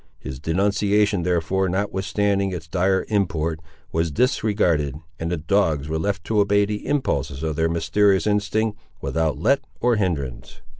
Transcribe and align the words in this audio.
His 0.17 0.39
denunciation, 0.39 1.21
therefore, 1.21 1.69
notwithstanding 1.69 2.51
its 2.51 2.67
dire 2.67 3.05
import, 3.09 3.59
was 3.91 4.09
disregarded; 4.09 4.95
and 5.19 5.31
the 5.31 5.37
dogs 5.37 5.87
were 5.87 5.99
left 5.99 6.23
to 6.23 6.39
obey 6.39 6.65
the 6.65 6.87
impulses 6.87 7.43
of 7.43 7.55
their 7.55 7.69
mysterious 7.69 8.25
instinct, 8.25 8.79
without 8.99 9.37
let 9.37 9.59
or 9.79 9.97
hinderance. 9.97 10.61